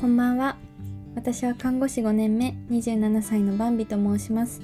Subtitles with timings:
[0.00, 0.56] こんばんは。
[1.16, 4.60] 私は看護師5年目27歳のバンビと申します。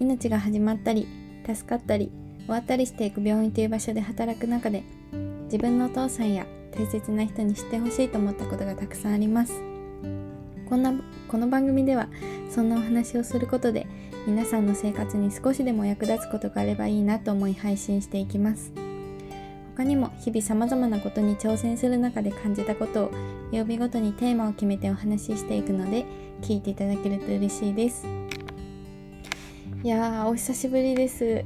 [0.00, 1.06] 命が始まったり
[1.46, 2.10] 助かったり
[2.46, 4.82] 終わったりしていく病院という場所で働く中で
[5.44, 9.52] 自分のお父さんや大切な人に知ってほしいと思ったことがたくさんあります。
[10.68, 10.94] こんな
[11.28, 12.08] この番組では
[12.50, 13.86] そんなお話をすることで
[14.26, 18.72] 皆さんの生活に少しでも役立つことがあればいいなと思い配信していきます。
[19.76, 23.10] 他にも日々様々なことに挑戦する中で感じたことを
[23.52, 26.04] 曜日ごとにテーマを決めてお話ししていくので
[26.42, 28.06] 聞いていただけると嬉しいです。
[29.82, 31.44] いやーお久しぶりです。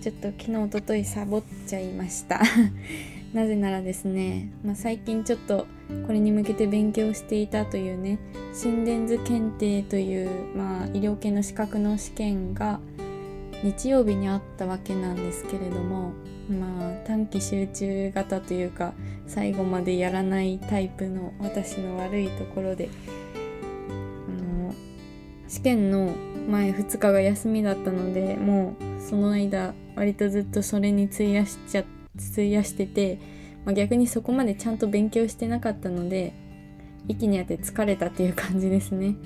[0.00, 2.40] ちょっと昨日おとといサボっちゃいました。
[3.32, 5.66] なぜならですね、まあ、最近ちょっと
[6.06, 8.18] これに向けて勉強していたというね
[8.52, 12.80] 心電図検定という、まあ、医療系の資格の試験が
[13.62, 16.12] 日曜日にあったわけなんですけれども
[16.48, 18.92] まあ短期集中型というか
[19.26, 22.88] 最後までやらないタイプの私の悪いところで
[24.28, 24.74] あの
[25.48, 26.14] 試験の
[26.48, 31.84] 前2日が休みだったのでもうその間割とずっとそれに費やしちゃ
[32.32, 33.18] 費やしてて、
[33.64, 36.34] まあ、逆にそこまでちゃんと勉強してなかったので
[37.08, 39.16] 一気にやって疲れたっていう感じですね。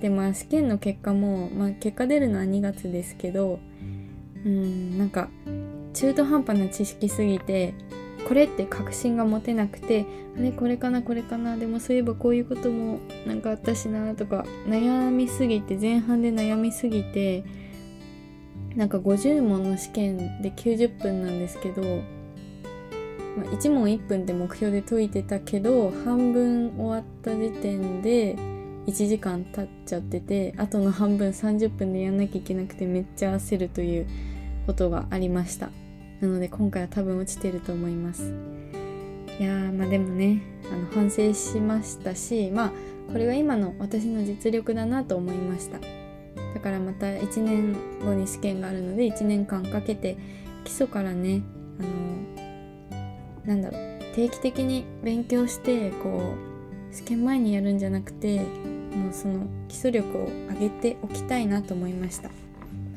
[0.00, 3.58] でまあ試験の結果も、まあ、結果出るのは2月ですけど
[4.44, 5.28] うんなんか
[5.96, 7.72] 中途半端な知識すぎて
[8.28, 10.04] これって確信が持てなくて
[10.36, 17.44] あれこれかなこれかなでもそういえばこういうこともなんかあったしなとか悩みすぎて前半で悩みすぎて
[18.74, 28.36] なんか50問の試験で90分なんですけど、まあ、1問1分で目標で解いてたけど半分終わった時点で
[28.86, 34.06] 1時間経っちゃっててあとの半分30分でやんなきゃいけなくてめっちゃ焦るという
[34.66, 35.70] ことがありました。
[36.20, 38.32] なので今回は多分落ちてると思います。
[39.38, 40.40] いやーまあでもね
[40.72, 42.72] あの反省しましたしまあ
[43.12, 45.78] これが今の私の実力だなと思いました。
[46.54, 50.16] だからまた1年後に試験があるので1年間かけて
[50.64, 51.42] 基礎からね
[51.78, 51.88] あの
[53.44, 56.34] なんだろう定期的に勉強してこ
[56.90, 62.30] う試験前にやるんじゃなくてもうその基礎力を上げておきたいなと思いました。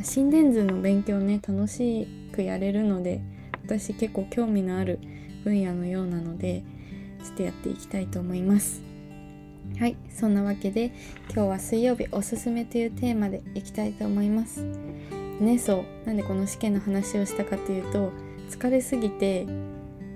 [0.01, 3.21] 心電図の勉強ね楽しくやれるので
[3.65, 4.99] 私結構興味のある
[5.43, 6.63] 分野のようなので
[7.23, 8.81] ちょっとやっていきたいと思います。
[9.77, 10.91] はいそんなわけで
[11.33, 14.63] 今日は水曜日おすすめというテーマでいきたいと思います。
[15.39, 16.07] ねそう。
[16.07, 18.11] なんでこの試験の話をしたかというと
[18.49, 19.45] 疲れすぎて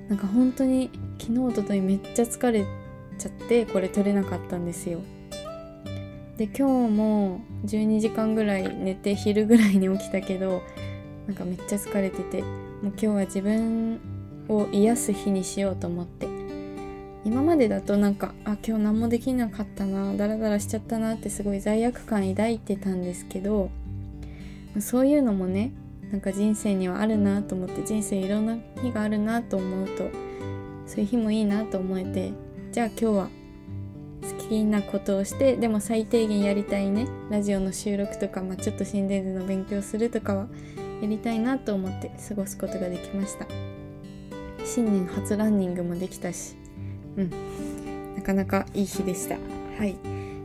[0.10, 0.90] なんか本当に
[1.20, 2.66] 昨日おとといめっちゃ疲れ
[3.18, 5.02] ちゃってこれ取れなかったんですよ。
[6.38, 10.64] で今日も12時間ぐらい寝て昼ぐらいに起きたけど
[11.28, 12.52] なんかめっちゃ疲れててもう
[12.88, 14.00] 今日は自分
[14.50, 16.44] を癒す日にしようと思って。
[17.26, 23.70] 今までだとなんかあ今日何もできなかったなダラダラしちゃったなってすごい罪悪感抱いてたんですけど
[24.80, 25.72] そういうのもね
[26.12, 30.10] なんか人生にはあるなと思って人生いろんな日があるなと思うと
[30.86, 32.34] そういう日もいいなと思えて
[32.74, 33.30] じゃあ今日は
[34.44, 40.48] 好きなことをしてでも最低限やりたいねラジオの収録とか、まあ、ちょっと心電図の勉強するとかは
[41.02, 43.46] やりたいなと思って過ごすことができました。
[44.66, 46.56] 新年初ランニングもできたし
[47.18, 48.16] うん。
[48.16, 49.36] なかなかいい日でした。
[49.78, 49.96] はい。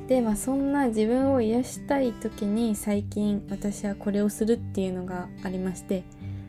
[0.09, 6.03] でまあそんな自分を癒したい時に最近私はこれをするっていうのがありまして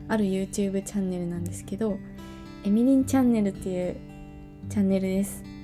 [0.08, 1.98] ある YouTube チャンネルなんですけど
[2.64, 3.96] エミリンチャンネルっていう
[4.70, 5.59] チャンネルです。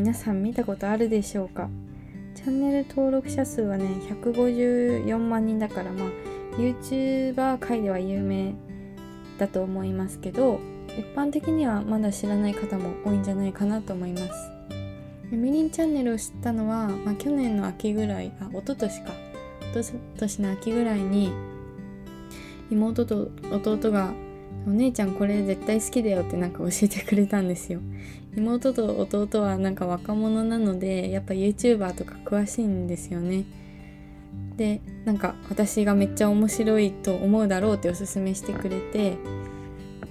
[0.00, 1.68] 皆さん見たことあるでしょうか？
[2.34, 6.08] チャンネル登録者数はね154万人だからまあ
[6.56, 8.54] YouTuber 界では有名
[9.36, 10.58] だと思いますけど
[10.88, 14.50] 一般的にはまだ知らない方も多いんじゃないかなと思います。
[15.30, 19.12] みりんチャンネルを知ったのは、まあ、去年の秋ぐらいあ一昨年か。
[19.74, 21.30] 一昨年の秋ぐらいに
[22.70, 24.14] 妹と弟が
[24.66, 27.80] お姉ちゃんこれ絶対好きだよってなんか教えてくれたんですよ。
[28.36, 33.44] 妹と弟はなんか若者なのでやっぱ YouTuber とか詳しいんですよね。
[34.56, 39.16] でなんか私がめっちゃ面白いと思うだろうっておすすめしてくれて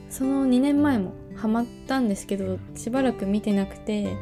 [0.10, 4.18] その2年前もハマったんですけどしばらく見てなくて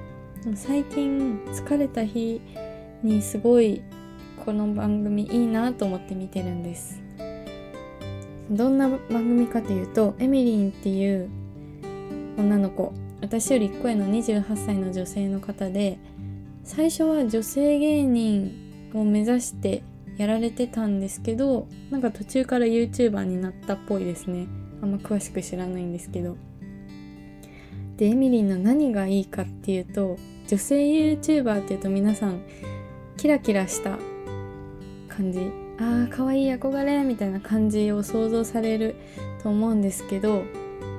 [0.56, 2.42] 最近疲れた日
[3.04, 3.81] にすごい
[4.45, 7.01] この番組いいなと思って見てるんです。
[8.50, 11.30] どんな番組かというとエミリンっていう
[12.38, 12.94] 女の子。
[13.22, 15.98] 私より1個上の28歳の女性の方で
[16.64, 19.84] 最初は女性芸人を目指して
[20.18, 24.48] やられてたんですけどなんか途中から YouTuber になったっぽいですね。
[24.81, 26.38] あんま詳しく知らないんですけど。
[27.98, 30.18] でエミリンの何がいいかっていうと
[30.48, 32.42] 女性 YouTuber っていうと皆さん
[33.18, 33.98] キラキラした
[35.08, 35.40] 感じ。
[35.80, 38.96] あー可愛い憧れみたいな感じを想像される
[39.44, 40.44] と思うんですけど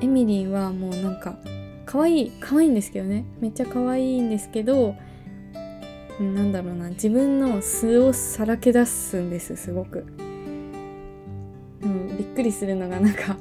[0.00, 1.37] エミリンはもうなんか
[1.88, 3.25] 可愛い可愛いんですけどね。
[3.40, 4.94] めっちゃ可愛いんですけど
[6.20, 6.90] なんだろうな。
[6.90, 10.05] 自分の素をさらけ出すんですすごく、
[11.81, 13.38] うん、びっくりするのがなんか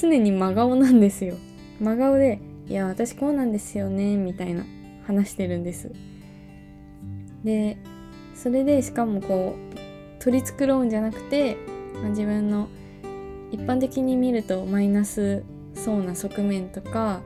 [0.00, 1.34] 常に真顔なんですよ。
[1.80, 2.40] 真顔で
[2.70, 4.64] 「いや私こうなんですよね」みたいな
[5.04, 5.90] 話してるんです。
[7.42, 7.78] で
[8.36, 11.56] それでしかもこう取り繕うんじゃなくて、
[11.94, 12.68] まあ、自分の
[13.50, 15.42] 一般的に見るとマイナス
[15.74, 17.22] そうな側面とか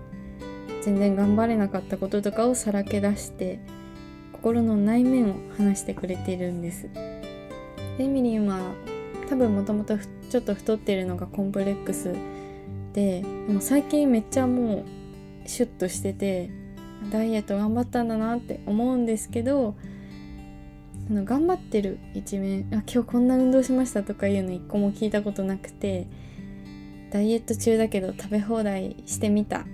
[0.87, 3.59] 全然頑張れなかったこととかをさらけ出して
[4.33, 6.89] 心の内面を話してくれているんです。
[7.99, 8.61] エミリンは
[9.29, 12.15] 多分もともとちょっと太ってるのがコンプレックス
[12.93, 14.85] ででも最近めっちゃも
[15.45, 16.51] うシュッとしてて
[17.11, 19.75] ダイエット頑張ったんだなって思うんですけど
[21.11, 26.07] あの頑張ってる一面あ今日こんな運動しましたとかいうの一個も聞いたことなくて
[27.11, 29.67] ダイエット中だけど食べ放題してみた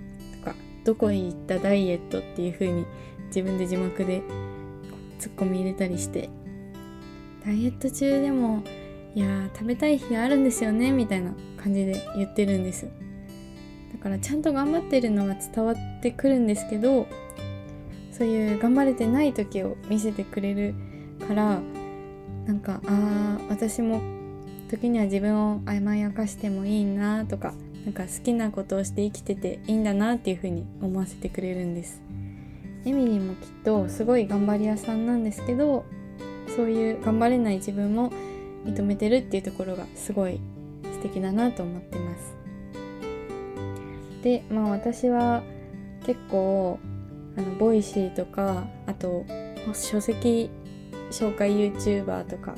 [0.84, 2.84] どこへ行ったダイエットっていう風に
[3.26, 4.22] 自分で字幕で
[5.18, 6.28] ツッコミ入れたりして
[7.44, 8.62] ダイエット中でも
[9.14, 12.88] いや食べたい日あるんですよねみたいな感じで言ってるんです。
[13.92, 17.06] だからちゃんと頑張ってるのは伝わってくるんですけど
[18.10, 20.74] そういう頑張れてない時を見せてくれる
[21.28, 21.60] から
[22.46, 24.00] なんかああ私も
[24.68, 32.00] 時には自分を甘やかしてもいいなとかなんか好きなことをして生きてていいんだなっていう風に思わせてくれるんです。
[32.84, 35.84] エミリーもきっとすごい頑張り屋さんなんですけど
[36.56, 38.12] そういう頑張れない自分も
[38.64, 40.40] 認めてるっていうところがすごい
[40.84, 42.34] 素敵だなと思ってます。
[44.22, 45.42] でまあ私は
[46.04, 46.78] 結構
[47.36, 49.24] あの Voicy とかあと
[49.72, 50.50] 書籍
[51.10, 52.54] 紹介 YouTuber とか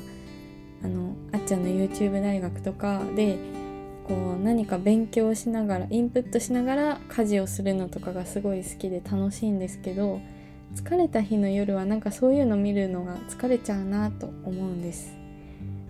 [0.83, 3.37] あのあっちゃんの YouTube 大学とかで
[4.07, 10.19] こう何か勉強しながらインプットしながら家事をするのとかがすごい好きで楽しいんですけど
[10.75, 15.15] 疲れた日の夜はなんかそういうの見るのが疲れちゃうなと思うんです。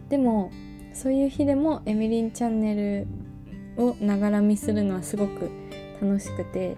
[0.09, 0.51] でも
[0.93, 3.07] そういう日でもエミリンチャンネル
[3.83, 5.49] をながら見するのはすごく
[6.01, 6.77] 楽しくて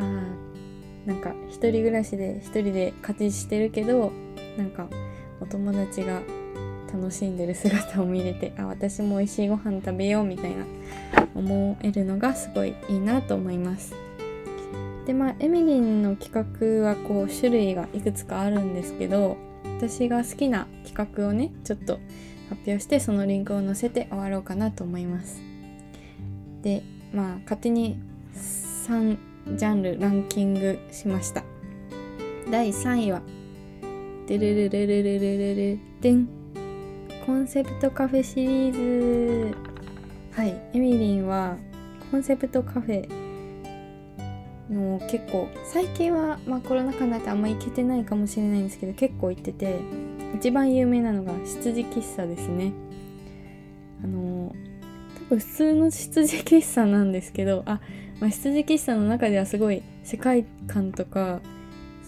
[0.00, 4.10] あーなんか一人暮らしで一人で家事してるけど
[4.56, 4.88] なんか
[5.40, 6.22] お友達が
[6.92, 10.64] 楽しんでる姿を見れてあ私も美味しいご飯食べようみたいな
[11.34, 13.94] 思えるのがすごいいいなと思います。
[15.06, 16.32] でまあエミリンの企
[16.82, 19.36] 画はこう種類がいくつかあるんですけど
[19.78, 22.00] 私が好きな企画をねちょっと
[22.48, 25.40] 発表してそのリンクを載せて終わろうかなと思います。
[26.62, 26.82] で
[27.12, 28.00] まあ勝手に
[28.34, 29.16] 3
[29.56, 31.44] ジャンルランキングしました。
[32.50, 33.22] 第3位は
[34.26, 36.28] デルルルルルルルルデン
[37.26, 39.56] コンセプトカフェシリーズ。
[40.30, 41.56] はいエミリンは
[42.12, 43.08] コンセプトカフェ
[44.70, 49.80] の結構最近は、まあ、コロナ禍になってあんま行けてないかもしれないんですけど結構行ってて
[50.36, 52.72] 一番有名なのが羊喫茶ですね。
[54.04, 54.54] あの
[55.16, 57.80] 多分普通の羊喫茶なんですけどあ、
[58.20, 61.40] まあ、羊喫茶の中ではすごい世界観とか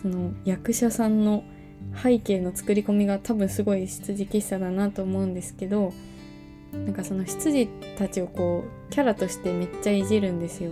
[0.00, 1.43] その役者さんの
[1.94, 5.92] 背景の作り込みが多分すごい羊喫茶だなと思うんですけど
[6.72, 7.66] なんかその羊
[7.96, 10.70] たちをこうキャラとしてめっちゃいじるんですよ。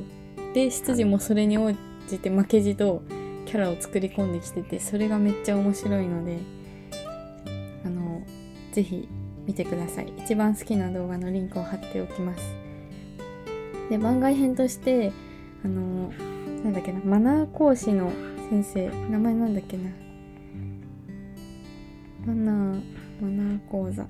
[0.55, 1.73] で執事もそれに応
[2.09, 3.03] じて負けじと
[3.47, 6.39] キャラを作り込んできててそれがめっちゃ面白いので
[7.85, 8.23] あの
[8.73, 9.09] 是非
[9.47, 10.13] 見てください。
[10.19, 12.43] 一番好きな動画のリンクを貼っておきます。
[13.91, 15.13] で番外編として
[15.65, 16.13] あの
[16.65, 18.11] なんだっけなマナー講師の
[18.51, 19.91] 先生名前なんだっけな。
[22.27, 22.83] マナー
[23.21, 24.03] マナー講座。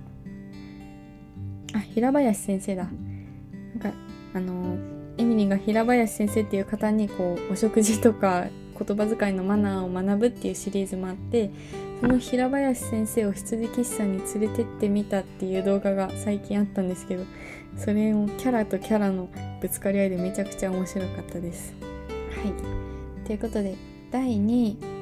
[1.74, 2.84] あ平林先生だ。
[2.84, 3.92] なんか
[4.32, 4.78] あの
[5.18, 8.46] エミリーが平林先生っていう方にこうお食事とか
[8.78, 11.50] 言葉遣いのマナーを学ぶっていうシリーズもあって
[12.00, 17.24] その平林先生を羊喫茶に連れてってみたっていう動画が最近あったんですけど
[17.76, 19.28] それをキャラとキャラの
[19.60, 21.74] ぶつかり合いでめちゃくちゃ面白かったです。
[22.34, 23.26] はい。
[23.26, 23.74] ということで
[24.10, 24.95] 第2位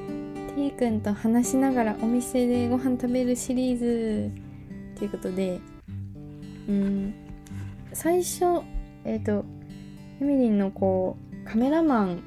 [0.55, 4.45] T 君と話しながらお店でご飯食べるシリーズ。
[4.95, 5.59] ということで
[6.67, 7.13] うん
[7.93, 8.63] 最初
[9.03, 9.45] えっ、ー、と
[10.21, 12.23] エミリンのこうカメラマン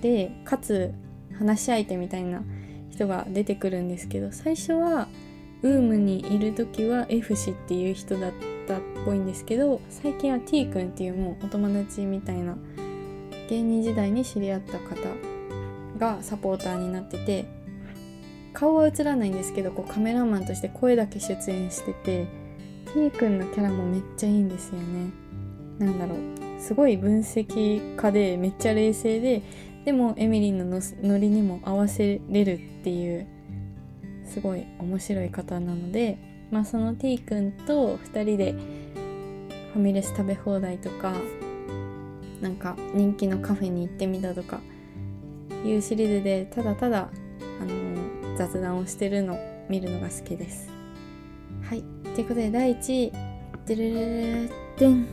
[0.00, 0.94] でかつ
[1.36, 2.42] 話し相手みたいな
[2.90, 5.08] 人が出てくるんですけど最初は
[5.62, 8.32] ウームにいる時は F 氏っていう人だっ
[8.66, 12.56] たっぽいんですけど最近は T 君っていうもうお友達みたいな
[13.48, 14.94] 芸人時代に知り合った方
[15.96, 17.46] がサポーターになってて
[18.52, 22.26] 顔は映らないんですけどこうカメラマンとして声だけ出演してて
[22.94, 25.10] T 君のキャラもめっちゃいいんですよね。
[25.78, 26.60] なんだろう。
[26.60, 29.42] すごい分析家でめっちゃ冷静で
[29.84, 33.26] でもエミリンのノリにも合わせれるっていう
[34.24, 36.18] すごい面白い方なので、
[36.50, 38.52] まあ、その T 君と2人で
[39.72, 41.12] ファミレス食べ放題とか
[42.40, 44.60] なんか人気のカフェに行ってみたとか
[45.66, 47.10] いうシリーズでただただ、
[47.60, 50.76] あの、雑談をしてるの見るのが好きです。
[51.68, 51.82] はい
[52.14, 53.12] ということで第1位
[53.66, 53.94] 「でる
[54.44, 55.06] るでん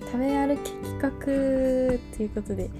[0.00, 1.10] 食べ歩き企画」
[2.16, 2.70] ということで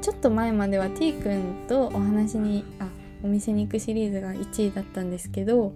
[0.00, 2.88] ちょっと前までは T 君とお話にあ
[3.22, 5.74] お店に行くシリーズが1位だったんですけど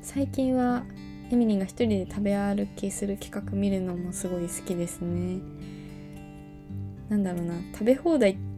[0.00, 0.84] 最近は
[1.30, 5.40] エミリンが一人で食べ歩きする企画見るのもすごい好きですね
[7.10, 8.51] なんだろうな食べ放題って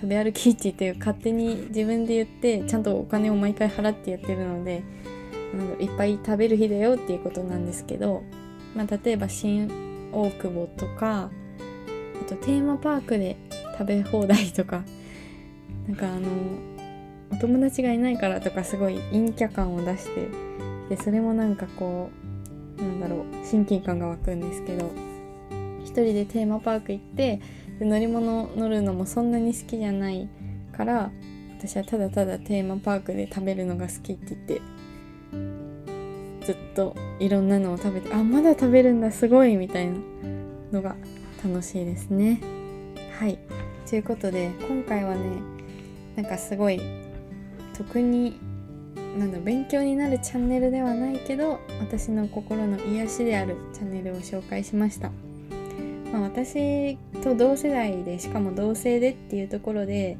[0.00, 4.82] 食べ歩きって言って勝手に自分で言ってちゃんとお金を毎回払ってやってるので
[5.54, 8.22] なんいっぱい食べる日だよっていうことなんですけど、
[8.74, 11.30] まあ、例えば新大久保とか
[12.22, 13.36] あとテーマパークで
[13.78, 14.84] 食べ放題とか
[15.86, 16.28] なんかあの
[17.32, 20.28] お友達がいないからとかすごい陰キャ感を出して
[20.88, 22.08] でそれもなんかこ
[22.78, 24.90] うなんだろう親近感が湧くんですけど
[25.82, 27.40] 一人でテーマパーク行って
[27.80, 30.28] で乗り物乗るのもそんなに好きじゃない
[30.76, 31.10] から
[31.58, 34.60] 私はただただテーマパークで食べるのが好きって言って
[36.46, 39.94] ずっといろんなのを食べてあまだ食べるんだすごいみたいな
[40.72, 40.94] のが
[41.44, 42.40] 楽しいですね。
[43.18, 43.38] はい。
[43.88, 45.42] ということで今回はね
[46.16, 46.80] なんかすごい
[47.76, 48.38] 特に
[49.18, 55.10] なんだ勉強になるチャンネルではないけど私の心の癒しであるチャンネルを紹介しました、
[56.32, 60.16] 私と同世代でしかも同性でっていうところで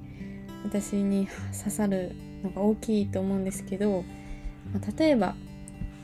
[0.65, 2.13] 私に刺さる
[2.43, 4.05] のが大きいと思うんですけど、
[4.73, 5.37] まあ、例えば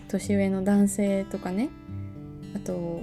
[0.09, 1.71] 年上の男性とかね
[2.55, 3.03] あと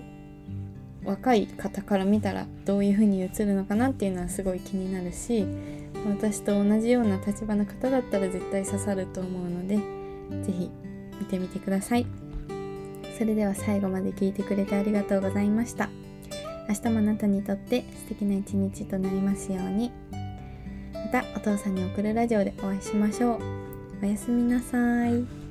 [1.03, 5.45] 若い方から見たらどういう風に映るのかなっていうのはすごい気になるし
[6.07, 9.75] 私と同じような立場の方だったら絶対刺さると思うので
[10.45, 10.71] 是非
[11.19, 12.05] 見てみてください。
[13.17, 16.02] それでは最後まで聞いてくれてありがとうございました。
[16.69, 19.91] 明日もあなたにとって素敵な一日となりますように
[20.93, 23.39] またお父さんに送るラジオでお会いしましょう
[24.01, 25.42] おやすみなさい。